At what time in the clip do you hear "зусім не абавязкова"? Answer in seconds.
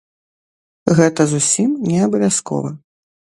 1.33-2.69